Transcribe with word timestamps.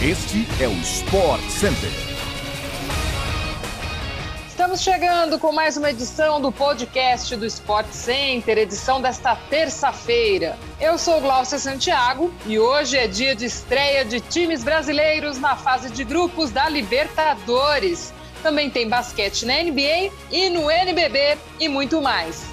Este 0.00 0.46
é 0.62 0.68
o 0.68 0.72
Sport 0.74 1.42
Center. 1.50 1.90
Estamos 4.48 4.80
chegando 4.80 5.40
com 5.40 5.50
mais 5.50 5.76
uma 5.76 5.90
edição 5.90 6.40
do 6.40 6.52
podcast 6.52 7.34
do 7.34 7.44
Sport 7.44 7.88
Center, 7.90 8.58
edição 8.58 9.02
desta 9.02 9.34
terça-feira. 9.34 10.56
Eu 10.80 10.98
sou 10.98 11.20
Glaucia 11.20 11.58
Santiago 11.58 12.32
e 12.46 12.60
hoje 12.60 12.96
é 12.96 13.08
dia 13.08 13.34
de 13.34 13.46
estreia 13.46 14.04
de 14.04 14.20
times 14.20 14.62
brasileiros 14.62 15.36
na 15.36 15.56
fase 15.56 15.90
de 15.90 16.04
grupos 16.04 16.52
da 16.52 16.68
Libertadores. 16.68 18.14
Também 18.40 18.70
tem 18.70 18.88
basquete 18.88 19.44
na 19.46 19.54
NBA 19.64 20.12
e 20.30 20.48
no 20.48 20.70
NBB 20.70 21.36
e 21.58 21.68
muito 21.68 22.00
mais. 22.00 22.44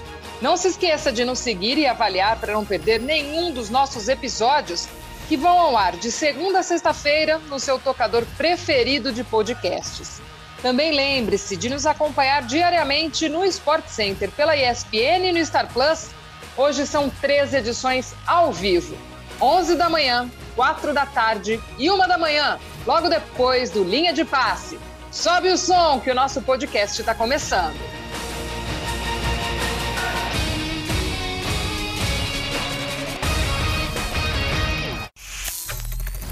Não 0.42 0.58
se 0.58 0.70
esqueça 0.70 1.12
de 1.12 1.24
nos 1.24 1.38
seguir 1.38 1.78
e 1.78 1.86
avaliar 1.86 2.40
para 2.40 2.54
não 2.54 2.66
perder 2.66 3.00
nenhum 3.00 3.52
dos 3.52 3.70
nossos 3.70 4.10
episódios 4.10 4.90
que 5.28 5.36
vão 5.36 5.58
ao 5.60 5.76
ar 5.76 5.96
de 5.98 6.12
segunda 6.12 6.60
a 6.60 6.64
sexta-feira 6.64 7.40
no 7.50 7.60
seu 7.60 7.80
tocador 7.80 8.26
preferido 8.38 9.12
de 9.12 9.24
podcasts. 9.24 10.22
Também 10.62 10.92
lembre-se 10.96 11.56
de 11.56 11.70
nos 11.70 11.86
acompanhar 11.86 12.44
diariamente 12.44 13.28
no 13.28 13.44
Sport 13.46 13.88
Center 13.88 14.32
pela 14.32 14.56
ESPN 14.56 15.28
e 15.28 15.32
no 15.32 15.46
Star 15.46 15.68
Plus. 15.72 16.10
Hoje 16.58 16.88
são 16.88 17.10
três 17.10 17.54
edições 17.54 18.14
ao 18.26 18.52
vivo: 18.52 18.98
11 19.42 19.76
da 19.76 19.90
manhã, 19.90 20.30
4 20.56 20.94
da 20.94 21.06
tarde 21.06 21.60
e 21.78 21.92
1 21.92 21.98
da 22.08 22.18
manhã, 22.18 22.60
logo 22.86 23.10
depois 23.10 23.70
do 23.72 23.84
Linha 23.84 24.14
de 24.14 24.24
Passe. 24.24 24.80
Sobe 25.12 25.50
o 25.50 25.58
som 25.58 26.00
que 26.00 26.12
o 26.12 26.16
nosso 26.16 26.42
podcast 26.42 27.00
está 27.00 27.14
começando. 27.16 28.05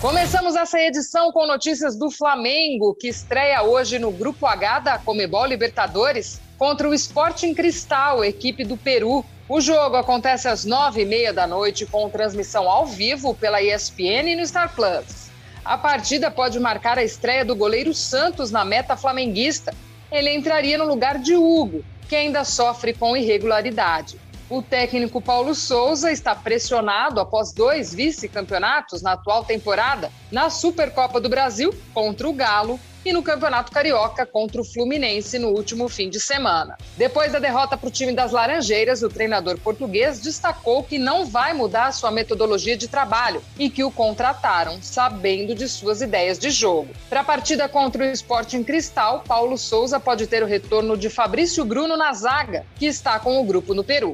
Começamos 0.04 0.58
essa 0.58 0.82
edição 0.82 1.32
com 1.32 1.48
notícias 1.48 1.96
do 1.96 2.12
Flamengo, 2.12 2.94
que 2.94 3.08
estreia 3.08 3.64
hoje 3.64 3.98
no 3.98 4.12
Grupo 4.12 4.46
H 4.46 4.80
da 4.80 5.00
Comebol 5.00 5.46
Libertadores 5.46 6.42
contra 6.58 6.90
o 6.90 6.94
Sporting 6.94 7.54
Cristal, 7.54 8.22
equipe 8.22 8.66
do 8.66 8.76
Peru. 8.76 9.24
O 9.48 9.62
jogo 9.62 9.96
acontece 9.96 10.50
às 10.50 10.66
nove 10.66 11.04
e 11.04 11.06
meia 11.06 11.32
da 11.32 11.48
noite 11.48 11.86
com 11.86 12.10
transmissão 12.10 12.70
ao 12.70 12.86
vivo 12.86 13.34
pela 13.34 13.62
ESPN 13.62 14.28
e 14.28 14.36
no 14.36 14.46
Star 14.46 14.76
Plus. 14.76 15.30
A 15.64 15.78
partida 15.78 16.30
pode 16.30 16.60
marcar 16.60 16.98
a 16.98 17.04
estreia 17.06 17.46
do 17.46 17.56
goleiro 17.56 17.94
Santos 17.94 18.52
na 18.52 18.66
meta 18.66 18.98
flamenguista. 18.98 19.74
Ele 20.12 20.36
entraria 20.36 20.78
no 20.78 20.84
lugar 20.84 21.18
de 21.18 21.38
Hugo, 21.38 21.82
que 22.10 22.16
ainda 22.18 22.44
sofre 22.44 22.94
com 22.94 23.16
irregularidade. 23.16 24.20
O 24.54 24.62
técnico 24.62 25.20
Paulo 25.20 25.56
Souza 25.56 26.12
está 26.12 26.36
pressionado 26.36 27.20
após 27.20 27.52
dois 27.52 27.92
vice-campeonatos 27.92 29.02
na 29.02 29.14
atual 29.14 29.44
temporada, 29.44 30.12
na 30.32 30.48
Supercopa 30.52 31.20
do 31.20 31.28
Brasil 31.28 31.74
contra 31.92 32.30
o 32.30 32.34
Galo 32.34 32.80
e 33.04 33.12
no 33.12 33.24
Campeonato 33.24 33.72
Carioca 33.72 34.28
contra 34.28 34.62
o 34.62 34.64
Fluminense 34.64 35.40
no 35.40 35.50
último 35.50 35.90
fim 35.90 36.08
de 36.08 36.20
semana. 36.20 36.78
Depois 36.96 37.32
da 37.32 37.40
derrota 37.40 37.76
para 37.76 37.88
o 37.88 37.92
time 37.92 38.14
das 38.14 38.32
Laranjeiras, 38.32 39.02
o 39.02 39.10
treinador 39.10 39.58
português 39.58 40.20
destacou 40.20 40.84
que 40.84 41.00
não 41.00 41.26
vai 41.26 41.52
mudar 41.54 41.92
sua 41.92 42.12
metodologia 42.12 42.78
de 42.78 42.88
trabalho 42.88 43.44
e 43.58 43.72
que 43.72 43.84
o 43.84 43.90
contrataram 43.90 44.78
sabendo 44.84 45.56
de 45.56 45.68
suas 45.68 46.00
ideias 46.00 46.38
de 46.38 46.52
jogo. 46.52 46.94
Para 47.10 47.22
a 47.22 47.26
partida 47.26 47.68
contra 47.68 48.04
o 48.04 48.12
Sporting 48.12 48.64
Cristal, 48.64 49.24
Paulo 49.28 49.58
Souza 49.58 50.00
pode 50.00 50.28
ter 50.28 50.44
o 50.44 50.48
retorno 50.48 50.96
de 50.96 51.10
Fabrício 51.10 51.66
Bruno 51.66 51.98
na 51.98 52.14
zaga, 52.14 52.68
que 52.76 52.86
está 52.86 53.18
com 53.18 53.42
o 53.42 53.44
grupo 53.44 53.74
no 53.74 53.84
Peru. 53.84 54.14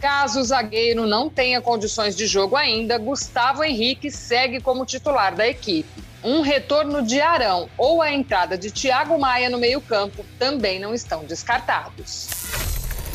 Caso 0.00 0.40
o 0.40 0.44
zagueiro 0.44 1.06
não 1.06 1.28
tenha 1.28 1.60
condições 1.60 2.16
de 2.16 2.26
jogo 2.26 2.56
ainda, 2.56 2.96
Gustavo 2.96 3.62
Henrique 3.62 4.10
segue 4.10 4.58
como 4.58 4.86
titular 4.86 5.34
da 5.34 5.46
equipe. 5.46 6.02
Um 6.24 6.40
retorno 6.40 7.02
de 7.02 7.20
Arão 7.20 7.68
ou 7.76 8.00
a 8.00 8.10
entrada 8.10 8.56
de 8.56 8.70
Thiago 8.70 9.18
Maia 9.18 9.50
no 9.50 9.58
meio-campo 9.58 10.24
também 10.38 10.80
não 10.80 10.94
estão 10.94 11.24
descartados. 11.24 12.28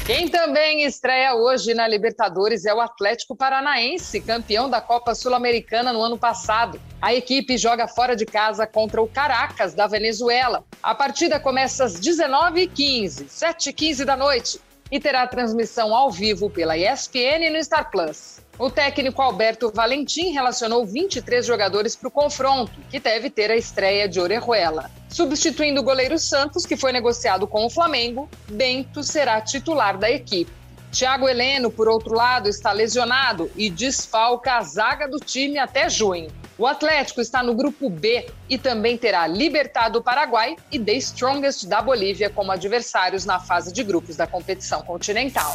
Quem 0.05 0.27
também 0.27 0.83
estreia 0.83 1.33
hoje 1.33 1.73
na 1.73 1.87
Libertadores 1.87 2.63
é 2.65 2.73
o 2.73 2.79
Atlético 2.79 3.35
Paranaense, 3.35 4.21
campeão 4.21 4.69
da 4.69 4.79
Copa 4.79 5.15
Sul-Americana 5.15 5.91
no 5.91 6.03
ano 6.03 6.15
passado. 6.15 6.79
A 7.01 7.15
equipe 7.15 7.57
joga 7.57 7.87
fora 7.87 8.15
de 8.15 8.23
casa 8.23 8.67
contra 8.67 9.01
o 9.01 9.07
Caracas, 9.07 9.73
da 9.73 9.87
Venezuela. 9.87 10.63
A 10.83 10.93
partida 10.93 11.39
começa 11.39 11.85
às 11.85 11.99
19h15, 11.99 13.25
7h15 13.25 14.05
da 14.05 14.15
noite, 14.15 14.59
e 14.91 14.99
terá 14.99 15.25
transmissão 15.27 15.95
ao 15.95 16.11
vivo 16.11 16.49
pela 16.49 16.77
ESPN 16.77 17.49
no 17.51 17.63
Star 17.63 17.89
Plus. 17.89 18.39
O 18.57 18.69
técnico 18.69 19.21
Alberto 19.21 19.71
Valentim 19.73 20.31
relacionou 20.31 20.85
23 20.85 21.45
jogadores 21.45 21.95
para 21.95 22.07
o 22.07 22.11
confronto, 22.11 22.71
que 22.89 22.99
deve 22.99 23.29
ter 23.29 23.51
a 23.51 23.55
estreia 23.55 24.07
de 24.07 24.19
Orejuela. 24.19 24.89
Substituindo 25.09 25.81
o 25.81 25.83
goleiro 25.83 26.17
Santos, 26.17 26.65
que 26.65 26.77
foi 26.77 26.93
negociado 26.93 27.47
com 27.47 27.65
o 27.65 27.69
Flamengo, 27.69 28.29
Bento 28.49 29.03
será 29.03 29.41
titular 29.41 29.97
da 29.97 30.09
equipe. 30.09 30.51
Thiago 30.91 31.27
Heleno, 31.27 31.69
por 31.69 31.89
outro 31.89 32.13
lado, 32.13 32.47
está 32.47 32.71
lesionado 32.71 33.51
e 33.57 33.69
desfalca 33.69 34.53
a 34.53 34.61
zaga 34.61 35.09
do 35.09 35.19
time 35.19 35.57
até 35.57 35.89
junho. 35.89 36.31
O 36.57 36.65
Atlético 36.65 37.19
está 37.19 37.43
no 37.43 37.53
grupo 37.53 37.89
B 37.89 38.27
e 38.49 38.57
também 38.57 38.97
terá 38.97 39.27
Libertad 39.27 39.91
do 39.91 40.01
Paraguai 40.01 40.55
e 40.71 40.79
The 40.79 40.93
Strongest 40.93 41.65
da 41.65 41.81
Bolívia 41.81 42.29
como 42.29 42.49
adversários 42.49 43.25
na 43.25 43.41
fase 43.41 43.73
de 43.73 43.83
grupos 43.83 44.15
da 44.15 44.25
competição 44.25 44.81
continental. 44.81 45.53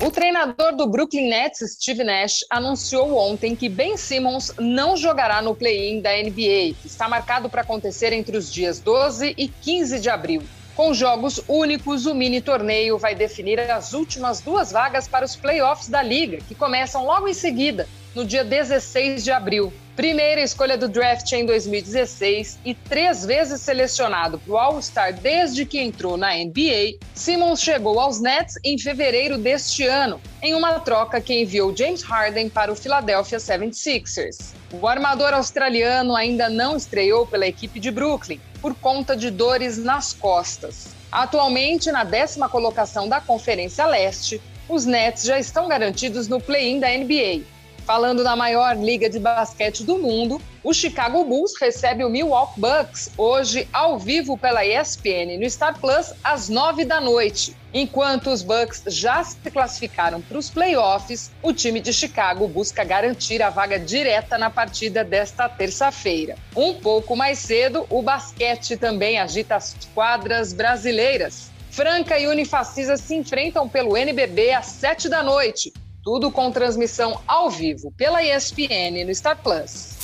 O 0.00 0.10
treinador 0.10 0.74
do 0.74 0.88
Brooklyn 0.88 1.28
Nets, 1.28 1.60
Steve 1.74 2.02
Nash, 2.02 2.44
anunciou 2.50 3.16
ontem 3.16 3.54
que 3.54 3.68
Ben 3.68 3.96
Simmons 3.96 4.52
não 4.58 4.96
jogará 4.96 5.40
no 5.40 5.54
play-in 5.54 6.00
da 6.00 6.10
NBA, 6.10 6.74
que 6.80 6.86
está 6.86 7.08
marcado 7.08 7.48
para 7.48 7.62
acontecer 7.62 8.12
entre 8.12 8.36
os 8.36 8.52
dias 8.52 8.80
12 8.80 9.34
e 9.38 9.46
15 9.46 10.00
de 10.00 10.10
abril. 10.10 10.42
Com 10.74 10.92
jogos 10.94 11.40
únicos, 11.46 12.06
o 12.06 12.14
mini 12.14 12.40
torneio 12.40 12.98
vai 12.98 13.14
definir 13.14 13.60
as 13.60 13.92
últimas 13.92 14.40
duas 14.40 14.72
vagas 14.72 15.06
para 15.06 15.24
os 15.24 15.36
playoffs 15.36 15.88
da 15.88 16.02
liga, 16.02 16.38
que 16.38 16.56
começam 16.56 17.04
logo 17.04 17.28
em 17.28 17.34
seguida, 17.34 17.88
no 18.16 18.24
dia 18.24 18.44
16 18.44 19.22
de 19.22 19.30
abril. 19.30 19.72
Primeira 19.98 20.40
escolha 20.40 20.78
do 20.78 20.88
draft 20.88 21.32
em 21.32 21.44
2016 21.44 22.60
e 22.64 22.72
três 22.72 23.26
vezes 23.26 23.60
selecionado 23.60 24.38
para 24.38 24.52
o 24.52 24.56
All-Star 24.56 25.12
desde 25.12 25.66
que 25.66 25.80
entrou 25.80 26.16
na 26.16 26.36
NBA, 26.36 27.04
Simmons 27.16 27.60
chegou 27.60 27.98
aos 27.98 28.20
Nets 28.20 28.54
em 28.64 28.78
fevereiro 28.78 29.36
deste 29.36 29.82
ano, 29.82 30.20
em 30.40 30.54
uma 30.54 30.78
troca 30.78 31.20
que 31.20 31.42
enviou 31.42 31.76
James 31.76 32.02
Harden 32.02 32.48
para 32.48 32.70
o 32.70 32.76
Philadelphia 32.76 33.38
76ers. 33.38 34.52
O 34.80 34.86
armador 34.86 35.34
australiano 35.34 36.14
ainda 36.14 36.48
não 36.48 36.76
estreou 36.76 37.26
pela 37.26 37.48
equipe 37.48 37.80
de 37.80 37.90
Brooklyn 37.90 38.40
por 38.62 38.76
conta 38.76 39.16
de 39.16 39.32
dores 39.32 39.78
nas 39.78 40.12
costas. 40.12 40.94
Atualmente, 41.10 41.90
na 41.90 42.04
décima 42.04 42.48
colocação 42.48 43.08
da 43.08 43.20
Conferência 43.20 43.84
Leste, 43.84 44.40
os 44.68 44.86
Nets 44.86 45.24
já 45.24 45.40
estão 45.40 45.66
garantidos 45.66 46.28
no 46.28 46.40
play-in 46.40 46.78
da 46.78 46.88
NBA 46.88 47.57
Falando 47.88 48.22
da 48.22 48.36
maior 48.36 48.76
liga 48.76 49.08
de 49.08 49.18
basquete 49.18 49.82
do 49.82 49.96
mundo, 49.96 50.38
o 50.62 50.74
Chicago 50.74 51.24
Bulls 51.24 51.58
recebe 51.58 52.04
o 52.04 52.10
Milwaukee 52.10 52.60
Bucks 52.60 53.10
hoje 53.16 53.66
ao 53.72 53.98
vivo 53.98 54.36
pela 54.36 54.62
ESPN 54.62 55.38
no 55.40 55.48
Star 55.48 55.80
Plus 55.80 56.12
às 56.22 56.50
nove 56.50 56.84
da 56.84 57.00
noite. 57.00 57.56
Enquanto 57.72 58.28
os 58.28 58.42
Bucks 58.42 58.82
já 58.88 59.24
se 59.24 59.38
classificaram 59.50 60.20
para 60.20 60.36
os 60.36 60.50
playoffs, 60.50 61.30
o 61.42 61.50
time 61.50 61.80
de 61.80 61.90
Chicago 61.90 62.46
busca 62.46 62.84
garantir 62.84 63.42
a 63.42 63.48
vaga 63.48 63.78
direta 63.78 64.36
na 64.36 64.50
partida 64.50 65.02
desta 65.02 65.48
terça-feira. 65.48 66.36
Um 66.54 66.74
pouco 66.74 67.16
mais 67.16 67.38
cedo, 67.38 67.86
o 67.88 68.02
basquete 68.02 68.76
também 68.76 69.18
agita 69.18 69.56
as 69.56 69.74
quadras 69.94 70.52
brasileiras. 70.52 71.50
Franca 71.70 72.18
e 72.18 72.26
Unifacisa 72.26 72.98
se 72.98 73.14
enfrentam 73.14 73.66
pelo 73.66 73.96
NBB 73.96 74.52
às 74.52 74.66
sete 74.66 75.08
da 75.08 75.22
noite. 75.22 75.72
Tudo 76.02 76.30
com 76.30 76.50
transmissão 76.50 77.20
ao 77.26 77.50
vivo 77.50 77.92
pela 77.96 78.22
ESPN 78.22 79.04
no 79.04 79.14
Star 79.14 79.36
Plus. 79.42 79.96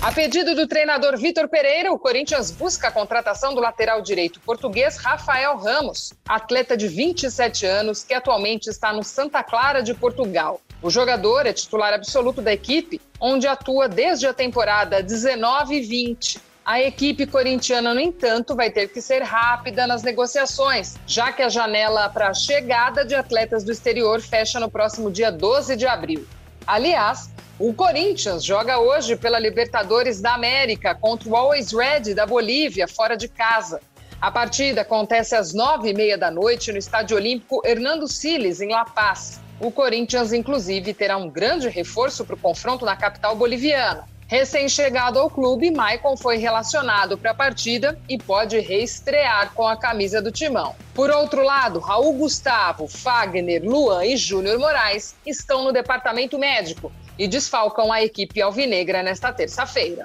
A 0.00 0.12
pedido 0.12 0.54
do 0.54 0.68
treinador 0.68 1.16
Vitor 1.16 1.48
Pereira, 1.48 1.92
o 1.92 1.98
Corinthians 1.98 2.52
busca 2.52 2.86
a 2.86 2.92
contratação 2.92 3.52
do 3.52 3.60
lateral 3.60 4.00
direito 4.00 4.38
português 4.40 4.96
Rafael 4.96 5.56
Ramos, 5.56 6.12
atleta 6.28 6.76
de 6.76 6.86
27 6.86 7.66
anos 7.66 8.04
que 8.04 8.14
atualmente 8.14 8.70
está 8.70 8.92
no 8.92 9.02
Santa 9.02 9.42
Clara 9.42 9.82
de 9.82 9.94
Portugal. 9.94 10.60
O 10.80 10.88
jogador 10.88 11.46
é 11.46 11.52
titular 11.52 11.92
absoluto 11.92 12.40
da 12.40 12.52
equipe, 12.52 13.00
onde 13.20 13.48
atua 13.48 13.88
desde 13.88 14.28
a 14.28 14.32
temporada 14.32 15.02
19-20 15.02 16.38
a 16.68 16.82
equipe 16.82 17.26
corintiana, 17.26 17.94
no 17.94 18.00
entanto, 18.00 18.54
vai 18.54 18.70
ter 18.70 18.88
que 18.88 19.00
ser 19.00 19.22
rápida 19.22 19.86
nas 19.86 20.02
negociações, 20.02 20.96
já 21.06 21.32
que 21.32 21.40
a 21.40 21.48
janela 21.48 22.10
para 22.10 22.28
a 22.28 22.34
chegada 22.34 23.06
de 23.06 23.14
atletas 23.14 23.64
do 23.64 23.72
exterior 23.72 24.20
fecha 24.20 24.60
no 24.60 24.70
próximo 24.70 25.10
dia 25.10 25.32
12 25.32 25.76
de 25.76 25.86
abril. 25.86 26.28
Aliás, 26.66 27.30
o 27.58 27.72
Corinthians 27.72 28.44
joga 28.44 28.78
hoje 28.78 29.16
pela 29.16 29.38
Libertadores 29.38 30.20
da 30.20 30.34
América 30.34 30.94
contra 30.94 31.30
o 31.30 31.34
Always 31.34 31.72
Red 31.72 32.12
da 32.12 32.26
Bolívia, 32.26 32.86
fora 32.86 33.16
de 33.16 33.28
casa. 33.28 33.80
A 34.20 34.30
partida 34.30 34.82
acontece 34.82 35.34
às 35.34 35.54
nove 35.54 35.88
e 35.88 35.94
meia 35.94 36.18
da 36.18 36.30
noite 36.30 36.70
no 36.70 36.76
Estádio 36.76 37.16
Olímpico 37.16 37.62
Hernando 37.64 38.06
Siles, 38.06 38.60
em 38.60 38.68
La 38.68 38.84
Paz. 38.84 39.40
O 39.58 39.70
Corinthians, 39.70 40.34
inclusive, 40.34 40.92
terá 40.92 41.16
um 41.16 41.30
grande 41.30 41.66
reforço 41.70 42.26
para 42.26 42.34
o 42.34 42.38
confronto 42.38 42.84
na 42.84 42.94
capital 42.94 43.34
boliviana. 43.34 44.04
Recém-chegado 44.28 45.18
ao 45.18 45.30
clube, 45.30 45.70
Maicon 45.70 46.14
foi 46.14 46.36
relacionado 46.36 47.16
para 47.16 47.30
a 47.30 47.34
partida 47.34 47.98
e 48.06 48.18
pode 48.18 48.60
reestrear 48.60 49.54
com 49.54 49.66
a 49.66 49.74
camisa 49.74 50.20
do 50.20 50.30
timão. 50.30 50.76
Por 50.94 51.10
outro 51.10 51.42
lado, 51.42 51.78
Raul 51.78 52.12
Gustavo, 52.12 52.86
Fagner, 52.86 53.62
Luan 53.64 54.04
e 54.04 54.18
Júnior 54.18 54.58
Moraes 54.58 55.14
estão 55.24 55.64
no 55.64 55.72
departamento 55.72 56.38
médico 56.38 56.92
e 57.18 57.26
desfalcam 57.26 57.90
a 57.90 58.02
equipe 58.04 58.42
alvinegra 58.42 59.02
nesta 59.02 59.32
terça-feira. 59.32 60.04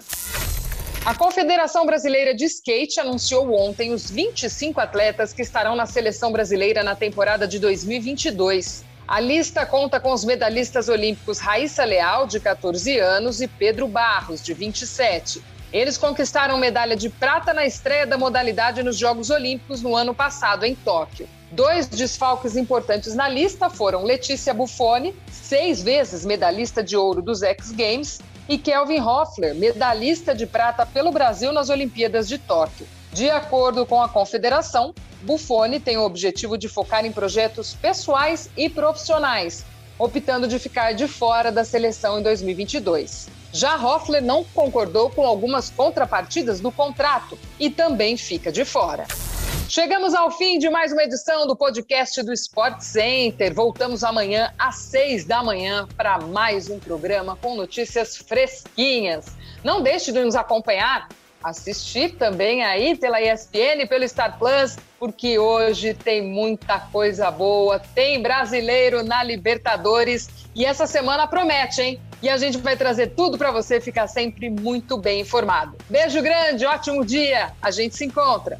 A 1.05 1.13
Confederação 1.13 1.85
Brasileira 1.85 2.33
de 2.33 2.45
Skate 2.45 3.01
anunciou 3.01 3.53
ontem 3.53 3.91
os 3.91 4.09
25 4.09 4.79
atletas 4.79 5.33
que 5.33 5.41
estarão 5.41 5.75
na 5.75 5.85
seleção 5.85 6.31
brasileira 6.31 6.81
na 6.81 6.95
temporada 6.95 7.45
de 7.45 7.59
2022. 7.59 8.85
A 9.07 9.19
lista 9.19 9.65
conta 9.65 9.99
com 9.99 10.13
os 10.13 10.23
medalhistas 10.23 10.87
olímpicos 10.87 11.39
Raíssa 11.39 11.83
Leal, 11.83 12.25
de 12.25 12.39
14 12.39 12.97
anos, 12.99 13.41
e 13.41 13.47
Pedro 13.47 13.87
Barros, 13.87 14.41
de 14.41 14.53
27. 14.53 15.43
Eles 15.73 15.97
conquistaram 15.97 16.57
medalha 16.57 16.95
de 16.95 17.09
prata 17.09 17.53
na 17.53 17.65
estreia 17.65 18.07
da 18.07 18.17
modalidade 18.17 18.81
nos 18.81 18.97
Jogos 18.97 19.29
Olímpicos 19.29 19.81
no 19.81 19.95
ano 19.95 20.13
passado, 20.13 20.65
em 20.65 20.73
Tóquio. 20.73 21.27
Dois 21.51 21.87
desfalques 21.87 22.55
importantes 22.55 23.13
na 23.13 23.27
lista 23.27 23.69
foram 23.69 24.03
Letícia 24.03 24.53
Buffoni, 24.53 25.13
seis 25.31 25.83
vezes 25.83 26.25
medalhista 26.25 26.81
de 26.81 26.95
ouro 26.95 27.21
dos 27.21 27.43
X 27.43 27.71
Games, 27.71 28.19
e 28.47 28.57
Kelvin 28.57 28.99
Hoffler, 28.99 29.55
medalhista 29.55 30.33
de 30.33 30.45
prata 30.45 30.85
pelo 30.85 31.11
Brasil 31.11 31.51
nas 31.51 31.69
Olimpíadas 31.69 32.27
de 32.27 32.37
Tóquio. 32.37 32.87
De 33.11 33.29
acordo 33.29 33.85
com 33.85 34.01
a 34.01 34.09
confederação, 34.09 34.93
Buffoni 35.23 35.79
tem 35.79 35.97
o 35.97 36.03
objetivo 36.03 36.57
de 36.57 36.67
focar 36.67 37.05
em 37.05 37.11
projetos 37.11 37.73
pessoais 37.73 38.49
e 38.57 38.69
profissionais, 38.69 39.65
optando 39.97 40.47
de 40.47 40.59
ficar 40.59 40.93
de 40.93 41.07
fora 41.07 41.51
da 41.51 41.63
seleção 41.63 42.19
em 42.19 42.23
2022. 42.23 43.29
Já 43.53 43.75
Hoffler 43.75 44.23
não 44.23 44.43
concordou 44.43 45.09
com 45.09 45.25
algumas 45.25 45.69
contrapartidas 45.69 46.59
do 46.59 46.71
contrato 46.71 47.37
e 47.59 47.69
também 47.69 48.17
fica 48.17 48.51
de 48.51 48.65
fora. 48.65 49.05
Chegamos 49.69 50.13
ao 50.13 50.29
fim 50.29 50.59
de 50.59 50.69
mais 50.69 50.91
uma 50.91 51.03
edição 51.03 51.47
do 51.47 51.55
podcast 51.55 52.21
do 52.21 52.33
Sport 52.33 52.81
Center. 52.81 53.53
Voltamos 53.53 54.03
amanhã 54.03 54.53
às 54.59 54.75
seis 54.75 55.23
da 55.23 55.41
manhã 55.41 55.87
para 55.95 56.19
mais 56.19 56.69
um 56.69 56.79
programa 56.79 57.37
com 57.41 57.55
notícias 57.55 58.17
fresquinhas. 58.17 59.27
Não 59.63 59.81
deixe 59.81 60.11
de 60.11 60.23
nos 60.23 60.35
acompanhar 60.35 61.07
assistir 61.43 62.15
também 62.15 62.63
aí 62.63 62.95
pela 62.95 63.21
ESPN, 63.21 63.85
pelo 63.87 64.07
Star 64.07 64.37
Plus, 64.37 64.77
porque 64.99 65.37
hoje 65.37 65.93
tem 65.93 66.21
muita 66.21 66.79
coisa 66.79 67.29
boa, 67.29 67.79
tem 67.79 68.21
brasileiro 68.21 69.03
na 69.03 69.23
Libertadores 69.23 70.29
e 70.55 70.65
essa 70.65 70.87
semana 70.87 71.27
promete, 71.27 71.81
hein? 71.81 71.99
E 72.21 72.29
a 72.29 72.37
gente 72.37 72.57
vai 72.59 72.77
trazer 72.77 73.07
tudo 73.07 73.37
para 73.37 73.51
você 73.51 73.81
ficar 73.81 74.07
sempre 74.07 74.49
muito 74.49 74.97
bem 74.97 75.21
informado. 75.21 75.75
Beijo 75.89 76.21
grande, 76.21 76.65
ótimo 76.65 77.03
dia, 77.03 77.51
a 77.61 77.69
gente 77.69 77.95
se 77.97 78.05
encontra. 78.05 78.59